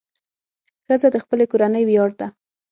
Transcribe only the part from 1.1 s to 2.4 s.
د خپلې کورنۍ ویاړ ده.